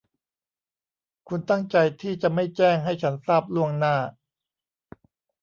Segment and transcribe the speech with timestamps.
[1.27, 3.95] คุณตั้งใจที่จะไม่แจ้งให้ฉันทราบล่วงหน้า?